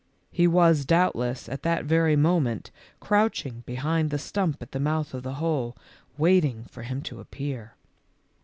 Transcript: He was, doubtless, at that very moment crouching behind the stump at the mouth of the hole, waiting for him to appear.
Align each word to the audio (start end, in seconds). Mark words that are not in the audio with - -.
He 0.31 0.47
was, 0.47 0.83
doubtless, 0.83 1.47
at 1.47 1.61
that 1.61 1.85
very 1.85 2.15
moment 2.15 2.71
crouching 2.99 3.61
behind 3.67 4.09
the 4.09 4.17
stump 4.17 4.59
at 4.63 4.71
the 4.71 4.79
mouth 4.79 5.13
of 5.13 5.21
the 5.21 5.35
hole, 5.35 5.77
waiting 6.17 6.63
for 6.63 6.81
him 6.81 7.03
to 7.03 7.19
appear. 7.19 7.73